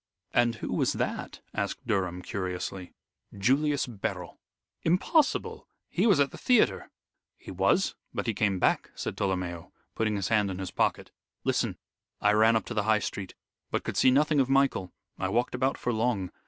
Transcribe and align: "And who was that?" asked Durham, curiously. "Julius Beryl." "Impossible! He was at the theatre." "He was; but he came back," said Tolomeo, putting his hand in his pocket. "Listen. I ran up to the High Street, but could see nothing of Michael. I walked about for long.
"And 0.33 0.55
who 0.55 0.73
was 0.73 0.93
that?" 0.93 1.41
asked 1.53 1.85
Durham, 1.85 2.23
curiously. 2.23 2.91
"Julius 3.37 3.85
Beryl." 3.85 4.39
"Impossible! 4.81 5.67
He 5.91 6.07
was 6.07 6.19
at 6.19 6.31
the 6.31 6.39
theatre." 6.39 6.89
"He 7.37 7.51
was; 7.51 7.93
but 8.11 8.25
he 8.25 8.33
came 8.33 8.57
back," 8.57 8.89
said 8.95 9.15
Tolomeo, 9.15 9.71
putting 9.93 10.15
his 10.15 10.29
hand 10.29 10.49
in 10.49 10.57
his 10.57 10.71
pocket. 10.71 11.11
"Listen. 11.43 11.77
I 12.19 12.31
ran 12.33 12.55
up 12.55 12.65
to 12.65 12.73
the 12.73 12.81
High 12.89 12.97
Street, 12.97 13.35
but 13.69 13.83
could 13.83 13.95
see 13.95 14.09
nothing 14.09 14.39
of 14.39 14.49
Michael. 14.49 14.91
I 15.19 15.29
walked 15.29 15.53
about 15.53 15.77
for 15.77 15.93
long. 15.93 16.31